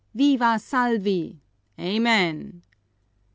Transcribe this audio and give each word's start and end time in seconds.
"Viva 0.15 0.57
Salvi!" 0.57 1.37
"Amen!" 1.77 2.63